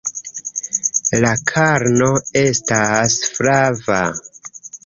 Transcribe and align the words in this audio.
La 1.25 1.33
karno 1.51 2.09
estas 2.43 3.19
flava. 3.37 4.03